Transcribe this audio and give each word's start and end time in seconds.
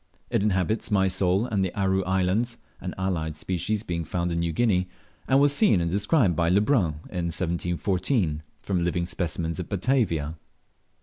It 0.31 0.41
inhabits 0.41 0.89
Mysol 0.89 1.45
and 1.45 1.63
the 1.63 1.71
Aru 1.79 2.01
Islands 2.05 2.57
(an 2.79 2.95
allied 2.97 3.37
species 3.37 3.83
being 3.83 4.03
found 4.03 4.31
in 4.31 4.39
New 4.39 4.51
Guinea), 4.51 4.89
and 5.27 5.39
was 5.39 5.53
seen 5.53 5.79
and 5.79 5.91
described 5.91 6.35
by 6.35 6.49
Le 6.49 6.59
Brun 6.59 7.01
in 7.11 7.25
1714, 7.29 8.41
from 8.63 8.83
living 8.83 9.05
specimens 9.05 9.59
at 9.59 9.69
Batavia. 9.69 10.37